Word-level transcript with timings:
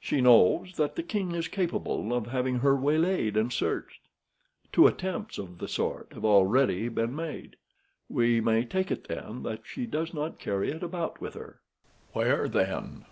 She 0.00 0.20
knows 0.20 0.74
that 0.78 0.96
the 0.96 1.02
king 1.04 1.30
is 1.32 1.46
capable 1.46 2.12
of 2.12 2.26
having 2.26 2.56
her 2.58 2.74
waylaid 2.74 3.36
and 3.36 3.52
searched. 3.52 4.00
Two 4.72 4.88
attempts 4.88 5.38
of 5.38 5.58
the 5.58 5.68
sort 5.68 6.12
have 6.12 6.24
already 6.24 6.88
been 6.88 7.14
made. 7.14 7.54
We 8.08 8.40
may 8.40 8.64
take 8.64 8.90
it, 8.90 9.06
then, 9.06 9.44
that 9.44 9.64
she 9.64 9.86
does 9.86 10.12
not 10.12 10.40
carry 10.40 10.72
it 10.72 10.82
about 10.82 11.20
with 11.20 11.34
her." 11.34 11.60
"Where, 12.14 12.48
then?" 12.48 13.04